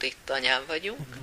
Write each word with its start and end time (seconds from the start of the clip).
Tapodi 0.00 0.16
tanyán 0.24 0.66
vagyunk. 0.66 1.16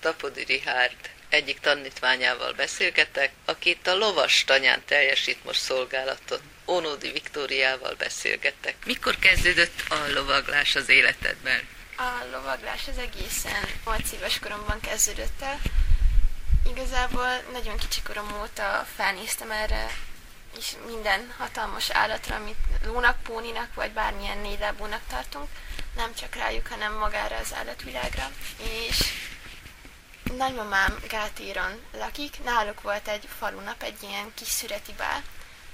Tapodi 0.00 0.44
Rihárd 0.44 1.10
egyik 1.28 1.60
tanítványával 1.60 2.52
beszélgetek, 2.52 3.32
aki 3.44 3.70
itt 3.70 3.86
a 3.86 3.96
lovas 3.96 4.44
tanyán 4.44 4.82
teljesít 4.84 5.44
most 5.44 5.60
szolgálatot. 5.60 6.42
Ónódi 6.66 7.10
Viktóriával 7.10 7.94
beszélgettek. 7.94 8.74
Mikor 8.84 9.18
kezdődött 9.18 9.82
a 9.88 9.94
lovaglás 10.14 10.76
az 10.76 10.88
életedben? 10.88 11.68
A 11.96 12.24
lovaglás 12.32 12.88
az 12.88 12.98
egészen 12.98 13.68
8 13.84 14.12
éves 14.12 14.38
koromban 14.38 14.80
kezdődött 14.80 15.42
el. 15.42 15.58
Igazából 16.70 17.42
nagyon 17.52 17.76
kicsi 17.76 18.02
korom 18.02 18.40
óta 18.42 18.86
felnéztem 18.96 19.50
erre, 19.50 19.90
és 20.58 20.66
minden 20.86 21.34
hatalmas 21.38 21.90
állatra, 21.90 22.34
amit 22.34 22.56
lónak, 22.84 23.22
póninak, 23.22 23.74
vagy 23.74 23.90
bármilyen 23.90 24.38
négylábúnak 24.38 25.02
tartunk, 25.08 25.48
nem 25.96 26.14
csak 26.14 26.34
rájuk, 26.34 26.66
hanem 26.66 26.92
magára 26.92 27.36
az 27.36 27.54
állatvilágra. 27.54 28.30
És 28.58 29.12
nagymamám 30.36 30.98
Gátíron 31.08 31.80
lakik, 31.92 32.44
náluk 32.44 32.80
volt 32.80 33.08
egy 33.08 33.28
falunap, 33.38 33.82
egy 33.82 34.02
ilyen 34.02 34.32
kis 34.34 34.48
szüreti 34.48 34.92
bál, 34.92 35.22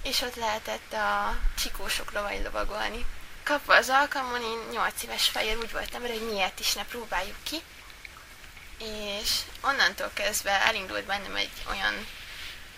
és 0.02 0.20
ott 0.20 0.34
lehetett 0.34 0.92
a 0.92 1.36
sikósok 1.56 2.12
lovai 2.12 2.42
lovagolni. 2.42 3.06
Kapva 3.42 3.74
az 3.76 3.88
alkalmon, 3.88 4.42
én 4.42 4.58
8 4.70 5.02
éves 5.02 5.28
fejér 5.28 5.56
úgy 5.56 5.72
voltam 5.72 6.00
hogy 6.00 6.28
miért 6.30 6.60
is 6.60 6.74
ne 6.74 6.84
próbáljuk 6.84 7.36
ki, 7.42 7.62
és 8.78 9.30
onnantól 9.60 10.10
kezdve 10.14 10.50
elindult 10.50 11.04
bennem 11.04 11.36
egy 11.36 11.50
olyan 11.70 12.06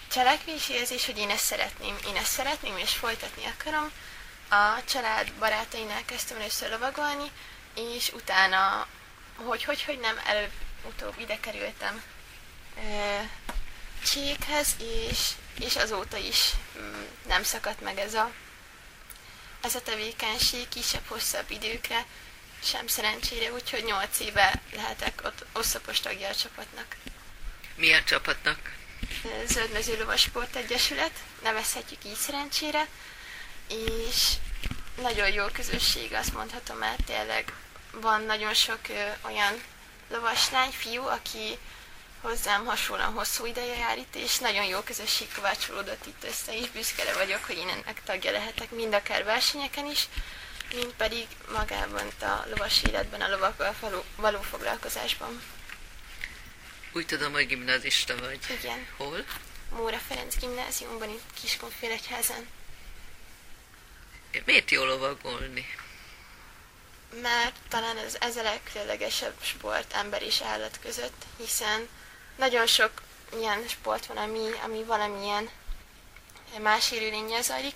cselekvési 0.09 0.73
érzés, 0.73 1.07
hogy 1.07 1.19
én 1.19 1.31
ezt 1.31 1.45
szeretném, 1.45 1.97
én 2.07 2.17
ezt 2.17 2.33
szeretném, 2.33 2.77
és 2.77 2.93
folytatni 2.93 3.45
akarom. 3.45 3.93
A 4.53 4.85
család 4.85 5.33
barátainál 5.33 6.05
kezdtem 6.05 6.37
először 6.37 6.71
lovagolni, 6.71 7.31
és 7.75 8.13
utána, 8.13 8.87
hogy, 9.37 9.65
hogy, 9.65 9.83
hogy 9.83 9.99
nem, 9.99 10.21
előbb, 10.25 10.53
utóbb 10.85 11.15
ide 11.19 11.41
kerültem 11.41 12.03
Csékhez, 14.05 14.69
és, 14.79 15.31
és 15.59 15.77
azóta 15.77 16.17
is 16.17 16.51
mm, 16.79 17.03
nem 17.27 17.43
szakadt 17.43 17.81
meg 17.81 17.99
ez 17.99 18.15
a, 18.15 18.31
ez 19.61 19.75
a 19.75 19.83
tevékenység 19.83 20.69
kisebb-hosszabb 20.69 21.51
időkre, 21.51 22.05
sem 22.63 22.87
szerencsére, 22.87 23.53
úgyhogy 23.53 23.85
8 23.85 24.21
éve 24.21 24.63
lehetek 24.75 25.21
ott 25.25 25.45
oszlopos 25.53 26.01
tagja 26.01 26.29
a 26.29 26.35
csapatnak. 26.35 26.97
Milyen 27.77 28.05
csapatnak? 28.05 28.59
Zöldmező 29.47 29.99
Lovas 29.99 30.21
Sport 30.21 30.57
Egyesület, 30.57 31.13
nevezhetjük 31.43 32.05
így 32.05 32.17
szerencsére, 32.17 32.87
és 33.71 34.33
nagyon 35.03 35.33
jó 35.33 35.45
közösség, 35.47 36.13
azt 36.13 36.35
mondhatom, 36.35 36.77
mert 36.77 37.05
tényleg 37.05 37.53
van 37.93 38.23
nagyon 38.23 38.55
sok 38.55 38.79
ö, 38.89 39.27
olyan 39.27 39.63
lovaslány, 40.09 40.71
fiú, 40.71 41.07
aki 41.07 41.59
hozzám 42.21 42.65
hasonlóan 42.65 43.13
hosszú 43.13 43.47
ideje 43.47 43.77
jár 43.77 43.99
itt, 43.99 44.15
és 44.15 44.39
nagyon 44.39 44.65
jó 44.65 44.81
közösség 44.81 45.29
kovácsolódott 45.35 46.07
itt 46.07 46.25
össze, 46.25 46.57
és 46.59 46.71
büszke 46.71 47.15
vagyok, 47.15 47.45
hogy 47.45 47.57
én 47.57 47.69
ennek 47.69 48.03
tagja 48.05 48.31
lehetek, 48.31 48.71
mind 48.71 48.95
akár 48.95 49.25
versenyeken 49.25 49.87
is, 49.87 50.09
mint 50.75 50.95
pedig 50.97 51.27
magában 51.53 52.09
a 52.21 52.45
lovas 52.51 52.83
életben, 52.83 53.21
a 53.21 53.29
lovakkal 53.29 53.75
való, 53.81 54.05
való 54.17 54.41
foglalkozásban. 54.41 55.43
Úgy 56.93 57.07
tudom, 57.07 57.33
hogy 57.33 57.47
gimnazista 57.47 58.17
vagy. 58.17 58.39
Igen. 58.61 58.87
Hol? 58.97 59.25
Móra 59.71 59.99
Ferenc 60.09 60.37
gimnáziumban, 60.39 61.09
itt 61.09 61.41
Kiskunfélegyházen. 61.41 62.49
Miért 64.45 64.71
jó 64.71 64.85
lovagolni? 64.85 65.67
Mert 67.23 67.55
talán 67.69 67.97
ez, 67.99 68.17
ez 68.21 68.37
a 68.37 68.43
legkülönlegesebb 68.43 69.35
sport 69.43 69.93
ember 69.93 70.23
és 70.23 70.41
állat 70.41 70.79
között, 70.83 71.25
hiszen 71.37 71.89
nagyon 72.37 72.67
sok 72.67 72.91
ilyen 73.39 73.69
sport 73.69 74.07
van, 74.07 74.17
ami, 74.17 74.49
ami 74.65 74.85
valamilyen 74.85 75.51
más 76.59 76.91
élőlényel 76.91 77.43
zajlik, 77.43 77.75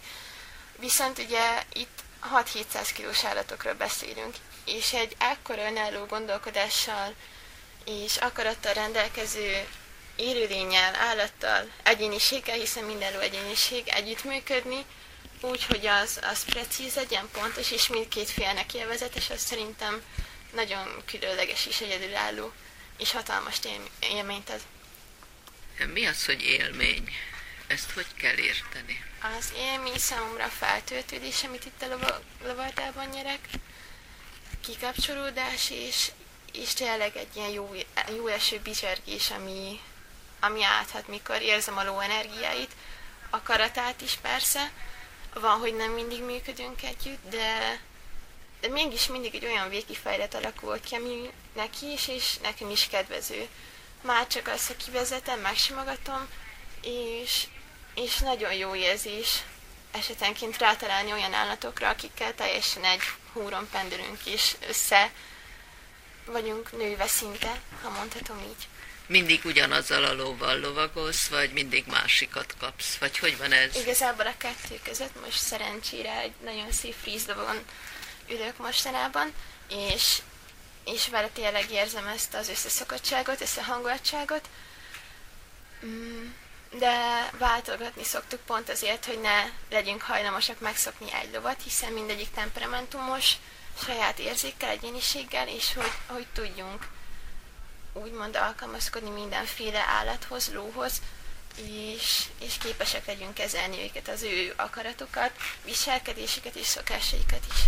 viszont 0.78 1.18
ugye 1.18 1.62
itt 1.72 2.02
6-700 2.34 2.90
kilós 2.94 3.24
állatokról 3.24 3.74
beszélünk, 3.74 4.34
és 4.64 4.92
egy 4.92 5.16
ekkora 5.18 5.66
önálló 5.66 6.04
gondolkodással 6.04 7.14
és 7.84 8.16
akarattal 8.16 8.72
rendelkező 8.72 9.66
élőlényel, 10.16 10.94
állattal, 10.94 11.70
egyéniséggel, 11.82 12.56
hiszen 12.56 12.84
mindenló 12.84 13.18
egyéniség 13.18 13.88
együttműködni, 13.88 14.84
úgy, 15.44 15.64
hogy 15.64 15.86
az, 15.86 16.20
az 16.22 16.44
precíz 16.44 16.94
legyen, 16.94 17.28
pontos, 17.32 17.70
és 17.70 17.88
mindkét 17.88 18.30
félnek 18.30 18.74
élvezetes, 18.74 19.30
az 19.30 19.40
szerintem 19.40 20.02
nagyon 20.52 21.02
különleges 21.06 21.66
és 21.66 21.80
egyedülálló, 21.80 22.52
és 22.98 23.12
hatalmas 23.12 23.56
élményt 24.00 24.50
ad. 24.50 24.60
Mi 25.92 26.06
az, 26.06 26.24
hogy 26.24 26.42
élmény? 26.42 27.08
Ezt 27.66 27.90
hogy 27.90 28.06
kell 28.16 28.36
érteni? 28.36 29.04
Az 29.38 29.52
élmény 29.56 29.98
számomra 29.98 30.46
feltöltődés, 30.48 31.44
amit 31.44 31.64
itt 31.64 31.82
a 31.82 32.20
lovardában 32.44 33.08
nyerek, 33.08 33.48
kikapcsolódás, 34.60 35.70
és, 35.70 36.10
és 36.52 36.72
tényleg 36.72 37.16
egy 37.16 37.36
ilyen 37.36 37.50
jó, 37.50 37.74
jó 38.16 38.26
eső 38.26 38.60
bizsergés, 38.60 39.30
ami, 39.30 39.80
ami 40.40 40.62
áthat, 40.62 41.08
mikor 41.08 41.42
érzem 41.42 41.76
a 41.76 41.84
ló 41.84 42.00
energiáit, 42.00 42.70
akaratát 43.30 44.00
is 44.00 44.14
persze, 44.22 44.70
van, 45.34 45.58
hogy 45.58 45.74
nem 45.74 45.90
mindig 45.90 46.22
működünk 46.22 46.82
együtt, 46.82 47.28
de, 47.30 47.80
de 48.60 48.68
mégis 48.68 49.06
mindig 49.06 49.34
egy 49.34 49.44
olyan 49.44 49.68
végkifejlet 49.68 50.34
alakult 50.34 50.84
ki, 50.84 50.94
ami 50.94 51.30
neki 51.54 51.92
is, 51.92 52.08
és 52.08 52.38
nekem 52.38 52.70
is 52.70 52.86
kedvező. 52.86 53.48
Már 54.00 54.26
csak 54.26 54.48
azt, 54.48 54.66
hogy 54.66 54.76
kivezetem, 54.76 55.40
megsimogatom, 55.40 56.28
és, 56.82 57.46
és 57.94 58.18
nagyon 58.18 58.54
jó 58.54 58.74
érzés 58.74 59.42
esetenként 59.92 60.58
rátalálni 60.58 61.12
olyan 61.12 61.32
állatokra, 61.32 61.88
akikkel 61.88 62.34
teljesen 62.34 62.84
egy 62.84 63.00
húron 63.32 63.68
pendülünk, 63.70 64.26
és 64.26 64.56
össze 64.68 65.12
vagyunk 66.26 66.72
nőve 66.72 67.06
szinte, 67.06 67.60
ha 67.82 67.88
mondhatom 67.90 68.38
így. 68.38 68.68
Mindig 69.06 69.44
ugyanazzal 69.44 70.04
a 70.04 70.14
lóval 70.14 70.58
lovagolsz, 70.58 71.26
vagy 71.26 71.52
mindig 71.52 71.84
másikat 71.86 72.54
kapsz? 72.58 72.96
Vagy 72.96 73.18
hogy 73.18 73.38
van 73.38 73.52
ez? 73.52 73.76
Igazából 73.76 74.26
a 74.26 74.36
kettő 74.36 74.80
között 74.84 75.20
most 75.24 75.38
szerencsére 75.38 76.18
egy 76.18 76.32
nagyon 76.44 76.72
szép 76.72 76.94
frízlovon 77.00 77.64
ülök 78.28 78.56
mostanában, 78.56 79.32
és, 79.68 80.18
és 80.84 81.08
vele 81.08 81.28
tényleg 81.28 81.70
érzem 81.70 82.06
ezt 82.06 82.34
az 82.34 82.48
összeszokottságot, 82.48 83.40
összehangoltságot. 83.40 84.48
Mm, 85.84 86.26
de 86.78 87.28
váltogatni 87.38 88.04
szoktuk 88.04 88.40
pont 88.40 88.70
azért, 88.70 89.04
hogy 89.04 89.20
ne 89.20 89.44
legyünk 89.70 90.02
hajlamosak 90.02 90.60
megszokni 90.60 91.12
egy 91.12 91.32
lovat, 91.32 91.62
hiszen 91.62 91.92
mindegyik 91.92 92.30
temperamentumos, 92.30 93.32
saját 93.84 94.18
érzékkel, 94.18 94.68
egyéniséggel, 94.68 95.48
és 95.48 95.74
hogy, 95.74 95.92
hogy 96.06 96.26
tudjunk 96.32 96.86
úgymond 97.94 98.36
alkalmazkodni 98.36 99.10
mindenféle 99.10 99.78
állathoz, 99.78 100.50
lóhoz, 100.52 101.00
és, 101.56 102.24
és 102.40 102.58
képesek 102.58 103.06
legyünk 103.06 103.34
kezelni 103.34 103.82
őket, 103.82 104.08
az 104.08 104.22
ő 104.22 104.52
akaratokat, 104.56 105.30
viselkedéseket 105.64 106.54
és 106.54 106.66
szokásaikat 106.66 107.44
is. 107.52 107.60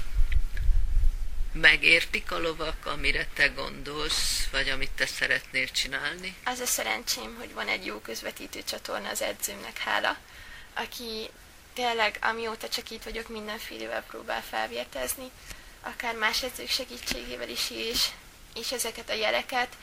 Megértik 1.52 2.32
a 2.32 2.38
lovak, 2.38 2.86
amire 2.86 3.26
te 3.34 3.46
gondolsz, 3.46 4.48
vagy 4.50 4.68
amit 4.68 4.90
te 4.90 5.06
szeretnél 5.06 5.68
csinálni? 5.68 6.34
Az 6.44 6.60
a 6.60 6.66
szerencsém, 6.66 7.36
hogy 7.38 7.54
van 7.54 7.68
egy 7.68 7.86
jó 7.86 8.00
közvetítő 8.00 8.62
csatorna 8.62 9.08
az 9.08 9.22
edzőmnek, 9.22 9.78
hála, 9.78 10.16
aki 10.74 11.30
tényleg, 11.72 12.18
amióta 12.20 12.68
csak 12.68 12.90
itt 12.90 13.02
vagyok, 13.02 13.28
mindenfélevel 13.28 14.02
próbál 14.02 14.42
felvértezni, 14.42 15.30
akár 15.80 16.14
más 16.14 16.42
edzők 16.42 16.68
segítségével 16.68 17.48
is, 17.48 17.70
és, 17.70 18.08
és 18.54 18.72
ezeket 18.72 19.10
a 19.10 19.14
jeleket, 19.14 19.76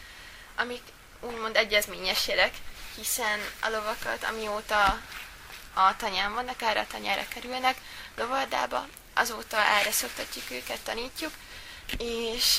amik 0.55 0.81
úgymond 1.19 1.55
egyezményes 1.55 2.27
jelek, 2.27 2.53
hiszen 2.95 3.39
a 3.61 3.69
lovakat, 3.69 4.23
amióta 4.23 5.01
a 5.73 5.95
tanyán 5.95 6.33
vannak, 6.33 6.61
erre 6.61 6.79
a 6.79 6.87
tanyára 6.87 7.27
kerülnek, 7.27 7.77
lovardába, 8.15 8.87
azóta 9.13 9.57
erre 9.57 9.91
szoktatjuk 9.91 10.51
őket, 10.51 10.79
tanítjuk, 10.79 11.31
és, 11.97 12.57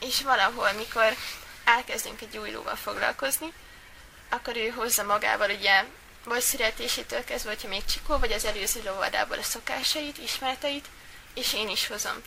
és 0.00 0.22
valahol, 0.22 0.72
mikor 0.72 1.16
elkezdünk 1.64 2.20
egy 2.20 2.36
új 2.36 2.50
lóval 2.50 2.76
foglalkozni, 2.76 3.52
akkor 4.28 4.56
ő 4.56 4.68
hozza 4.68 5.02
magával 5.02 5.50
ugye 5.50 5.84
vagy 6.24 6.40
születésétől 6.40 7.24
kezdve, 7.24 7.50
hogyha 7.50 7.68
még 7.68 7.84
csikó, 7.84 8.18
vagy 8.18 8.32
az 8.32 8.44
előző 8.44 8.82
lovardából 8.84 9.38
a 9.38 9.42
szokásait, 9.42 10.18
ismereteit, 10.18 10.86
és 11.34 11.54
én 11.54 11.68
is 11.68 11.86
hozom. 11.86 12.22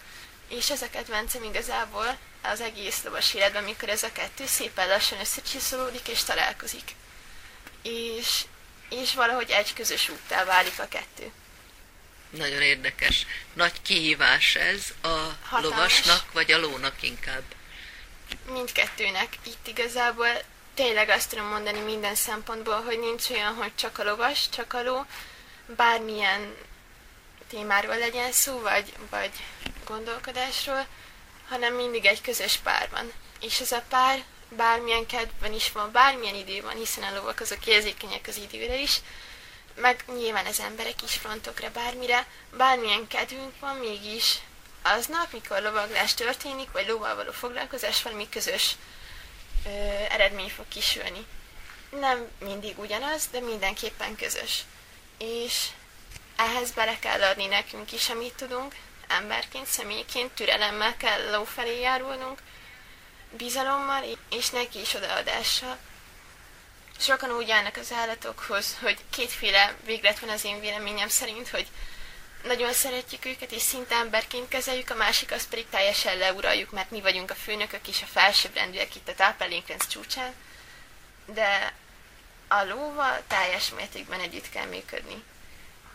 És 0.48 0.70
ez 0.70 0.82
a 0.82 0.90
kedvencem 0.90 1.44
igazából 1.44 2.18
az 2.42 2.62
egész 2.62 3.04
lovas 3.04 3.34
életben, 3.34 3.64
mikor 3.64 3.90
ez 3.90 4.04
a 4.04 4.12
kettő 4.12 4.46
szépen 4.46 4.88
lassan 4.88 5.20
összecsiszolódik 5.20 6.08
és 6.08 6.24
találkozik. 6.24 6.96
És, 7.82 8.46
és 8.90 9.14
valahogy 9.14 9.50
egy 9.50 9.74
közös 9.74 10.10
úttá 10.10 10.44
válik 10.44 10.80
a 10.80 10.88
kettő. 10.88 11.32
Nagyon 12.30 12.62
érdekes. 12.62 13.26
Nagy 13.54 13.82
kihívás 13.82 14.56
ez 14.56 14.94
a 15.02 15.08
Hatalmas. 15.08 15.64
lovasnak, 15.64 16.32
vagy 16.32 16.52
a 16.52 16.60
lónak 16.60 17.04
inkább? 17.04 17.44
Mindkettőnek 18.52 19.38
itt 19.44 19.68
igazából 19.68 20.28
tényleg 20.74 21.10
azt 21.10 21.30
tudom 21.30 21.46
mondani 21.46 21.80
minden 21.80 22.16
szempontból, 22.16 22.82
hogy 22.82 23.00
nincs 23.00 23.30
olyan, 23.30 23.54
hogy 23.54 23.76
csak 23.76 24.00
a 24.00 24.04
lovas, 24.04 24.50
csak 24.50 24.74
a 24.74 24.84
ló, 24.84 25.06
bármilyen 25.66 26.56
témáról 27.50 27.98
legyen 27.98 28.32
szó, 28.32 28.60
vagy, 28.60 28.94
vagy 29.10 29.32
gondolkodásról, 29.86 30.88
hanem 31.50 31.74
mindig 31.74 32.06
egy 32.06 32.22
közös 32.22 32.58
pár 32.58 32.90
van. 32.90 33.12
És 33.40 33.60
ez 33.60 33.72
a 33.72 33.84
pár 33.90 34.24
bármilyen 34.50 35.06
kedvben 35.06 35.54
is 35.54 35.72
van, 35.72 35.92
bármilyen 35.92 36.36
idő 36.36 36.62
van, 36.62 36.76
hiszen 36.76 37.04
a 37.04 37.16
lovak 37.16 37.40
azok 37.40 37.66
érzékenyek 37.66 38.28
az 38.28 38.38
időre 38.38 38.78
is, 38.78 39.02
meg 39.76 40.04
nyilván 40.18 40.46
az 40.46 40.60
emberek 40.60 41.02
is 41.04 41.14
frontokra, 41.14 41.72
bármire, 41.72 42.28
bármilyen 42.58 43.08
kedvünk 43.08 43.60
van, 43.60 43.76
mégis 43.76 44.40
aznap, 44.82 45.32
mikor 45.32 45.62
lovaglás 45.62 46.14
történik, 46.14 46.72
vagy 46.72 46.88
lóval 46.88 47.16
való 47.16 47.32
foglalkozás, 47.32 48.02
valami 48.02 48.30
közös 48.30 48.76
ö, 49.66 49.70
eredmény 50.10 50.50
fog 50.50 50.68
kisülni. 50.68 51.26
Nem 51.90 52.28
mindig 52.40 52.80
ugyanaz, 52.80 53.28
de 53.32 53.40
mindenképpen 53.40 54.16
közös. 54.16 54.64
És 55.18 55.68
ehhez 56.36 56.72
bele 56.72 57.00
kell 57.00 57.22
adni 57.22 57.46
nekünk 57.46 57.92
is, 57.92 58.10
amit 58.10 58.34
tudunk, 58.34 58.76
emberként, 59.08 59.68
személyként, 59.68 60.32
türelemmel 60.32 60.98
kell 60.98 61.32
ló 61.32 61.44
felé 61.44 61.80
járulnunk, 61.80 62.40
bizalommal, 63.38 64.04
és 64.30 64.50
neki 64.50 64.80
is 64.80 64.94
odaadással. 64.94 65.78
Sokan 67.00 67.32
úgy 67.32 67.52
állnak 67.52 67.78
az 67.78 67.92
állatokhoz, 67.92 68.78
hogy 68.82 68.98
kétféle 69.10 69.76
véglet 69.86 70.20
van 70.20 70.30
az 70.30 70.44
én 70.44 70.60
véleményem 70.60 71.10
szerint, 71.10 71.50
hogy 71.50 71.68
nagyon 72.44 72.74
szeretjük 72.74 73.26
őket, 73.26 73.52
és 73.52 73.62
szinte 73.62 73.96
emberként 73.96 74.48
kezeljük, 74.48 74.90
a 74.90 74.96
másik 74.96 75.32
az 75.32 75.48
pedig 75.48 75.70
teljesen 75.70 76.18
leuraljuk, 76.18 76.72
mert 76.72 76.92
mi 76.92 77.02
vagyunk 77.02 77.32
a 77.32 77.36
főnökök 77.36 77.88
és 77.88 78.02
a 78.02 78.06
felsőbbrendűek 78.06 78.96
itt 78.96 79.08
a 79.08 79.16
táplálékrenc 79.16 79.88
csúcsán, 79.88 80.34
de 81.26 81.74
a 82.48 82.64
lóval 82.64 83.22
teljes 83.28 83.70
mértékben 83.70 84.20
együtt 84.20 84.50
kell 84.50 84.66
működni. 84.66 85.24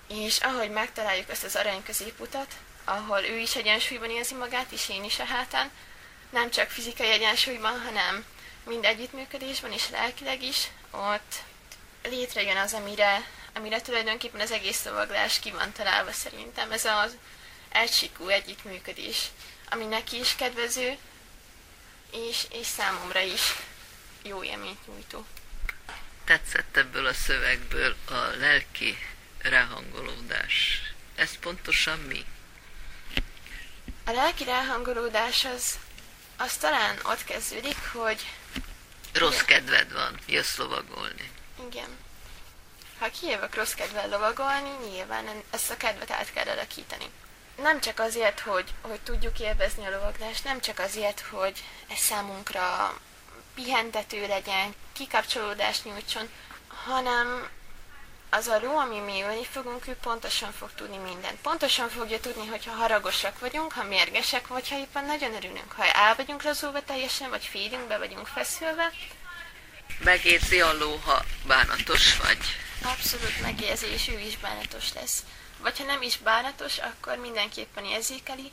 És 0.08 0.38
ahogy 0.38 0.70
megtaláljuk 0.70 1.28
azt 1.28 1.44
az 1.44 1.56
arany 1.56 1.82
középutat, 1.82 2.54
ahol 2.90 3.24
ő 3.24 3.38
is 3.38 3.56
egyensúlyban 3.56 4.10
érzi 4.10 4.34
magát, 4.34 4.72
és 4.72 4.88
én 4.88 5.04
is 5.04 5.18
a 5.18 5.24
hátán, 5.24 5.70
nem 6.30 6.50
csak 6.50 6.70
fizikai 6.70 7.10
egyensúlyban, 7.10 7.80
hanem 7.80 8.24
mind 8.64 8.84
együttműködésben 8.84 9.72
és 9.72 9.90
lelkileg 9.90 10.42
is, 10.42 10.68
ott 10.90 11.34
létrejön 12.02 12.56
az, 12.56 12.72
amire, 12.72 13.24
amire 13.54 13.80
tulajdonképpen 13.80 14.40
az 14.40 14.50
egész 14.50 14.76
szavaglás 14.76 15.40
ki 15.40 15.50
van 15.50 15.72
találva 15.72 16.12
szerintem. 16.12 16.72
Ez 16.72 16.84
az 16.84 17.16
egysikú 17.68 18.28
együttműködés, 18.28 19.26
ami 19.70 19.84
neki 19.84 20.18
is 20.18 20.34
kedvező, 20.36 20.96
és, 22.12 22.46
és 22.50 22.66
számomra 22.66 23.20
is 23.20 23.54
jó 24.22 24.44
élményt 24.44 24.86
nyújtó. 24.86 25.26
Tetszett 26.24 26.76
ebből 26.76 27.06
a 27.06 27.14
szövegből 27.14 27.96
a 28.08 28.36
lelki 28.38 28.98
ráhangolódás. 29.38 30.82
Ez 31.14 31.38
pontosan 31.38 31.98
mi? 31.98 32.24
A 34.10 34.12
lelki 34.12 34.44
ráhangolódás 34.44 35.44
az, 35.44 35.78
az 36.36 36.56
talán 36.56 36.98
ott 37.02 37.24
kezdődik, 37.24 37.76
hogy 37.92 38.26
Rossz 39.12 39.40
kedved 39.40 39.92
van, 39.92 40.18
jössz 40.26 40.56
lovagolni. 40.56 41.30
Igen. 41.68 41.88
Ha 42.98 43.10
kijövök 43.20 43.54
rossz 43.54 43.72
kedvel 43.72 44.08
lovagolni, 44.08 44.70
nyilván 44.90 45.24
ezt 45.50 45.70
a 45.70 45.76
kedvet 45.76 46.10
át 46.10 46.32
kell 46.32 46.46
alakítani. 46.46 47.04
Nem 47.56 47.80
csak 47.80 47.98
azért, 47.98 48.40
hogy, 48.40 48.74
hogy 48.80 49.00
tudjuk 49.00 49.40
élvezni 49.40 49.86
a 49.86 49.90
lovaglást, 49.90 50.44
nem 50.44 50.60
csak 50.60 50.78
azért, 50.78 51.20
hogy 51.20 51.64
ez 51.88 51.98
számunkra 51.98 52.94
pihentető 53.54 54.26
legyen, 54.26 54.74
kikapcsolódást 54.92 55.84
nyújtson, 55.84 56.30
hanem 56.84 57.48
az 58.30 58.46
a 58.46 58.58
ló, 58.62 58.76
ami 58.76 58.98
mi 58.98 59.22
ölni 59.22 59.44
fogunk, 59.44 59.86
ő 59.86 59.96
pontosan 60.02 60.52
fog 60.52 60.70
tudni 60.74 60.96
mindent. 60.96 61.40
Pontosan 61.40 61.88
fogja 61.88 62.20
tudni, 62.20 62.46
hogyha 62.46 62.72
haragosak 62.72 63.38
vagyunk, 63.38 63.72
ha 63.72 63.84
mérgesek, 63.84 64.46
vagy 64.46 64.68
ha 64.68 64.78
éppen 64.78 65.04
nagyon 65.04 65.34
örülünk. 65.34 65.72
Ha 65.72 65.84
el 65.84 66.14
vagyunk 66.14 66.42
lazulva 66.42 66.84
teljesen, 66.84 67.30
vagy 67.30 67.44
félünk, 67.44 67.86
be 67.86 67.98
vagyunk 67.98 68.26
feszülve. 68.26 68.92
Megérzi 69.98 70.60
a 70.60 70.72
ló, 70.72 70.96
ha 71.04 71.24
bánatos 71.46 72.16
vagy. 72.16 72.38
Abszolút 72.82 73.40
megérzi, 73.42 73.86
és 73.86 74.08
ő 74.08 74.18
is 74.18 74.36
bánatos 74.36 74.92
lesz. 74.92 75.24
Vagy 75.58 75.78
ha 75.78 75.84
nem 75.84 76.02
is 76.02 76.16
bánatos, 76.16 76.78
akkor 76.78 77.16
mindenképpen 77.16 77.84
érzékeli, 77.84 78.52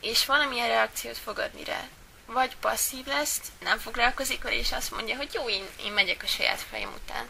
és 0.00 0.26
valamilyen 0.26 0.68
reakciót 0.68 1.18
fog 1.18 1.38
adni 1.38 1.64
rá. 1.64 1.80
Vagy 2.26 2.56
passzív 2.56 3.06
lesz, 3.06 3.40
nem 3.60 3.78
foglalkozik 3.78 4.42
vele, 4.42 4.56
és 4.56 4.72
azt 4.72 4.90
mondja, 4.90 5.16
hogy 5.16 5.34
jó, 5.34 5.48
én, 5.48 5.64
én 5.84 5.92
megyek 5.92 6.22
a 6.22 6.26
saját 6.26 6.64
fejem 6.70 6.92
után 7.04 7.28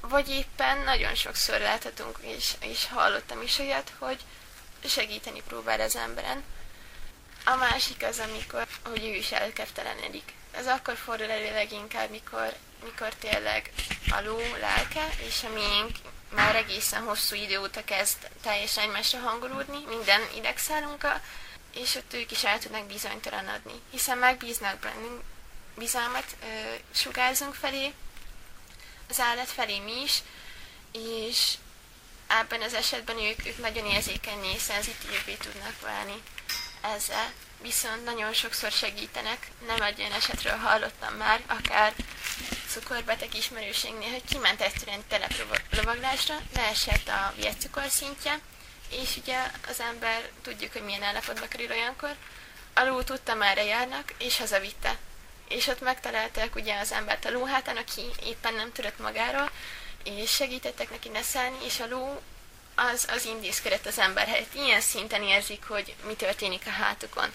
vagy 0.00 0.28
éppen 0.28 0.78
nagyon 0.78 1.14
sokszor 1.14 1.60
láthatunk, 1.60 2.18
és, 2.20 2.54
és 2.60 2.88
hallottam 2.88 3.42
is 3.42 3.58
olyat, 3.58 3.92
hogy 3.98 4.18
segíteni 4.84 5.42
próbál 5.48 5.80
az 5.80 5.96
emberen. 5.96 6.44
A 7.44 7.56
másik 7.56 8.04
az, 8.04 8.18
amikor, 8.18 8.66
hogy 8.84 9.04
ő 9.04 9.14
is 9.14 9.32
elkeftelenedik. 9.32 10.32
Ez 10.50 10.66
akkor 10.66 10.96
fordul 10.96 11.30
elő 11.30 11.52
leginkább, 11.52 12.10
mikor, 12.10 12.54
mikor 12.84 13.14
tényleg 13.14 13.70
a 14.10 14.20
ló 14.20 14.38
lelke, 14.60 15.08
és 15.26 15.44
a 15.44 15.52
miénk 15.52 15.96
már 16.34 16.56
egészen 16.56 17.02
hosszú 17.02 17.34
idő 17.34 17.60
óta 17.60 17.84
kezd 17.84 18.28
teljesen 18.42 18.84
egymásra 18.84 19.18
hangolódni, 19.18 19.84
minden 19.88 20.20
idegszálunkkal, 20.36 21.20
és 21.74 21.94
ott 21.94 22.14
ők 22.14 22.30
is 22.30 22.44
el 22.44 22.58
tudnak 22.58 22.86
bizonytalanodni, 22.86 23.82
hiszen 23.90 24.18
megbíznak 24.18 24.78
bennünk, 24.78 25.22
bizalmat 25.76 26.36
ö, 26.42 26.74
sugárzunk 26.94 27.54
felé, 27.54 27.92
az 29.08 29.20
állat 29.20 29.48
felé 29.48 29.82
is, 30.02 30.22
és 30.92 31.54
ebben 32.26 32.62
az 32.62 32.74
esetben 32.74 33.18
ők, 33.18 33.46
ők 33.46 33.58
nagyon 33.58 33.86
érzékenyé, 33.86 34.56
szenzitívvé 34.58 35.34
tudnak 35.34 35.80
válni. 35.80 36.22
Ezzel. 36.80 37.32
Viszont 37.62 38.04
nagyon 38.04 38.32
sokszor 38.32 38.70
segítenek, 38.70 39.50
nem 39.66 39.82
egy 39.82 40.00
olyan 40.00 40.12
esetről 40.12 40.56
hallottam 40.56 41.14
már, 41.14 41.42
akár 41.46 41.94
cukorbeteg 42.68 43.34
ismerőségnél, 43.34 44.10
hogy 44.10 44.24
kiment 44.28 44.60
egyszerűen 44.60 45.04
teleprovaglásra, 45.08 46.36
leesett 46.54 47.08
a 47.08 47.32
vércukor 47.36 47.88
szintje, 47.88 48.40
és 48.90 49.16
ugye 49.16 49.50
az 49.68 49.80
ember 49.80 50.30
tudjuk, 50.42 50.72
hogy 50.72 50.82
milyen 50.82 51.02
állapotba 51.02 51.48
kerül 51.48 51.70
olyankor, 51.70 52.16
alul 52.74 53.04
tudta, 53.04 53.34
merre 53.34 53.64
járnak, 53.64 54.12
és 54.18 54.38
hazavitte 54.38 54.96
és 55.48 55.66
ott 55.66 55.80
megtalálták 55.80 56.54
ugye 56.54 56.78
az 56.78 56.92
embert 56.92 57.24
a 57.24 57.30
lóhátán, 57.30 57.76
aki 57.76 58.02
éppen 58.24 58.54
nem 58.54 58.72
tudott 58.72 58.98
magáról, 58.98 59.50
és 60.04 60.30
segítettek 60.30 60.90
neki 60.90 61.08
neszállni, 61.08 61.56
és 61.64 61.80
a 61.80 61.86
ló 61.86 62.22
az, 62.74 63.06
az 63.10 63.24
intézkedett 63.24 63.86
az 63.86 63.98
ember 63.98 64.26
helyett. 64.26 64.54
Ilyen 64.54 64.80
szinten 64.80 65.22
érzik, 65.22 65.64
hogy 65.64 65.94
mi 66.06 66.14
történik 66.14 66.62
a 66.66 66.70
hátukon. 66.70 67.32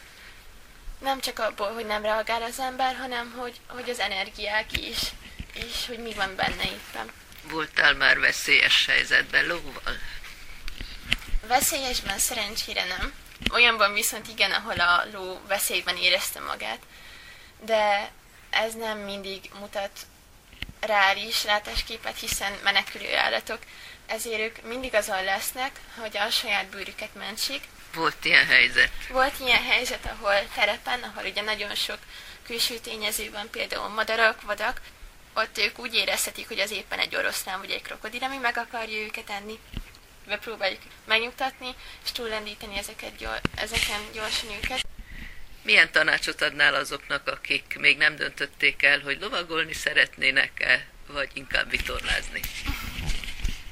Nem 0.99 1.19
csak 1.19 1.39
abból, 1.39 1.73
hogy 1.73 1.85
nem 1.85 2.01
reagál 2.01 2.41
az 2.41 2.59
ember, 2.59 2.95
hanem 2.95 3.33
hogy, 3.38 3.59
hogy 3.67 3.89
az 3.89 3.99
energiák 3.99 4.77
is, 4.77 4.99
és 5.53 5.88
hogy 5.88 5.99
mi 5.99 6.13
van 6.13 6.35
benne 6.35 6.63
éppen. 6.63 7.11
Voltál 7.43 7.93
már 7.93 8.19
veszélyes 8.19 8.85
helyzetben 8.85 9.45
lóval? 9.45 9.97
Veszélyesben 11.47 12.19
szerencsére 12.19 12.85
nem. 12.85 13.13
Olyanban 13.51 13.93
viszont 13.93 14.27
igen, 14.27 14.51
ahol 14.51 14.79
a 14.79 15.05
ló 15.11 15.41
veszélyben 15.47 15.97
érezte 15.97 16.39
magát 16.39 16.79
de 17.65 18.12
ez 18.50 18.74
nem 18.74 18.98
mindig 18.98 19.51
mutat 19.60 19.91
reális 20.79 21.43
látásképet, 21.43 22.20
hiszen 22.20 22.53
menekülő 22.63 23.15
állatok, 23.15 23.60
ezért 24.05 24.39
ők 24.39 24.67
mindig 24.67 24.93
azon 24.93 25.24
lesznek, 25.24 25.79
hogy 26.00 26.17
a 26.17 26.29
saját 26.29 26.65
bőrüket 26.65 27.15
mentsék. 27.15 27.62
Volt 27.93 28.25
ilyen 28.25 28.46
helyzet? 28.46 28.91
Volt 29.10 29.39
ilyen 29.39 29.63
helyzet, 29.63 30.05
ahol 30.05 30.48
terepen, 30.55 31.03
ahol 31.03 31.29
ugye 31.29 31.41
nagyon 31.41 31.75
sok 31.75 31.98
külső 32.46 32.77
tényező 32.77 33.32
van, 33.32 33.50
például 33.50 33.88
madarak, 33.88 34.41
vadak, 34.41 34.82
ott 35.34 35.58
ők 35.58 35.79
úgy 35.79 35.96
érezhetik, 35.96 36.48
hogy 36.48 36.60
az 36.60 36.72
éppen 36.72 37.00
egy 37.00 37.15
oroszlán 37.15 37.60
vagy 37.60 37.72
egy 37.72 37.82
krokodil, 37.82 38.24
ami 38.24 38.38
meg 38.38 38.58
akarja 38.58 38.98
őket 38.98 39.29
enni. 39.29 39.60
Bepróbáljuk 40.27 40.82
megnyugtatni, 41.05 41.75
és 42.03 42.12
túllendíteni 42.12 42.77
ezeket, 42.77 43.17
gyor, 43.17 43.41
ezeken 43.55 44.01
gyorsan 44.13 44.50
őket. 44.50 44.86
Milyen 45.63 45.91
tanácsot 45.91 46.41
adnál 46.41 46.74
azoknak, 46.74 47.27
akik 47.27 47.75
még 47.79 47.98
nem 47.98 48.15
döntötték 48.15 48.84
el, 48.84 49.00
hogy 49.00 49.20
lovagolni 49.22 49.74
szeretnének-e, 49.74 50.88
vagy 51.08 51.29
inkább 51.34 51.70
vitorlázni? 51.70 52.39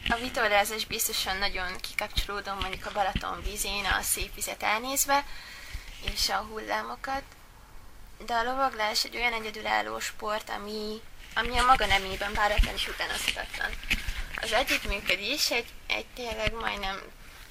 A 0.09 0.15
vitorlázás 0.15 0.85
biztosan 0.85 1.37
nagyon 1.37 1.79
kikapcsolódom 1.79 2.57
mondjuk 2.57 2.85
a 2.85 2.91
Balaton 2.91 3.41
vízén, 3.43 3.85
a 3.85 4.01
szép 4.01 4.35
vizet 4.35 4.63
elnézve, 4.63 5.25
és 6.13 6.29
a 6.29 6.35
hullámokat. 6.35 7.23
De 8.25 8.33
a 8.33 8.43
lovaglás 8.43 9.03
egy 9.03 9.15
olyan 9.15 9.33
egyedülálló 9.33 9.99
sport, 9.99 10.49
ami, 10.49 11.01
ami 11.35 11.57
a 11.57 11.65
maga 11.65 11.85
nemében 11.85 12.33
páratlan 12.33 12.75
is 12.75 12.87
utánozhatatlan. 12.87 13.69
Az 14.35 14.51
együttműködés 14.51 15.51
egy, 15.51 15.67
egy 15.87 16.05
tényleg 16.05 16.53
majdnem 16.53 17.01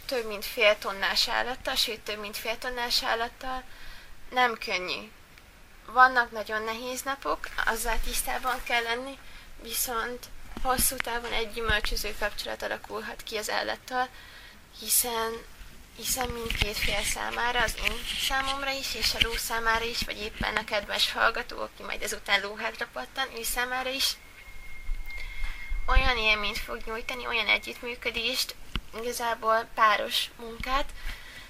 több 0.06 0.26
mint 0.26 0.44
fél 0.44 0.78
tonnás 0.78 1.28
állattal, 1.28 1.74
sőt 1.74 2.00
több 2.00 2.20
mint 2.20 2.36
fél 2.36 2.58
tonnás 2.58 3.02
állattal, 3.02 3.64
nem 4.30 4.58
könnyű. 4.58 5.10
vannak 5.86 6.30
nagyon 6.30 6.62
nehéz 6.62 7.02
napok, 7.02 7.48
azzal 7.66 8.00
tisztában 8.04 8.62
kell 8.62 8.82
lenni, 8.82 9.18
viszont 9.62 10.26
hosszú 10.62 10.96
távon 10.96 11.32
egy 11.32 11.52
gyümölcsöző 11.52 12.14
kapcsolat 12.18 12.62
alakulhat 12.62 13.22
ki 13.22 13.36
az 13.36 13.50
állattal, 13.50 14.08
hiszen 14.80 15.32
hiszen 15.96 16.28
mindkét 16.28 16.76
fél 16.76 17.02
számára, 17.02 17.62
az 17.62 17.74
én 17.84 17.92
számomra 18.28 18.70
is, 18.70 18.94
és 18.94 19.14
a 19.14 19.18
ló 19.20 19.32
számára 19.36 19.84
is, 19.84 20.00
vagy 20.00 20.20
éppen 20.20 20.56
a 20.56 20.64
kedves 20.64 21.12
hallgató, 21.12 21.60
aki 21.60 21.82
majd 21.82 22.02
ezután 22.02 22.40
lóhátra 22.40 22.86
pattan, 22.92 23.26
ő 23.38 23.42
számára 23.42 23.90
is, 23.90 24.16
olyan 25.86 26.18
élményt 26.18 26.58
fog 26.58 26.80
nyújtani, 26.86 27.26
olyan 27.26 27.46
együttműködést, 27.46 28.54
igazából 29.00 29.68
páros 29.74 30.30
munkát, 30.36 30.90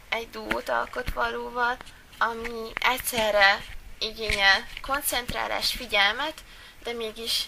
egy 0.09 0.31
duót 0.31 0.69
alkot 0.69 1.13
valóval, 1.13 1.77
ami 2.23 2.73
egyszerre 2.75 3.65
igényel 3.99 4.67
koncentrálás, 4.81 5.73
figyelmet, 5.73 6.35
de 6.83 6.93
mégis 6.93 7.45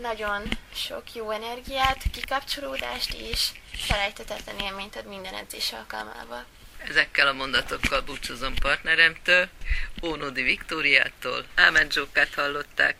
nagyon 0.00 0.42
sok 0.74 1.14
jó 1.14 1.30
energiát, 1.30 2.02
kikapcsolódást 2.12 3.14
és 3.14 3.48
felejtetetlen 3.72 4.58
élményt 4.58 4.96
ad 4.96 5.06
minden 5.06 5.34
edzés 5.34 5.72
alkalmával. 5.72 6.44
Ezekkel 6.88 7.26
a 7.26 7.32
mondatokkal 7.32 8.00
búcsúzom 8.00 8.54
partneremtől, 8.54 9.48
Ónódi 10.02 10.42
Viktóriától. 10.42 11.44
Ámen 11.54 11.90
Zsókát 11.90 12.34
hallották. 12.34 12.96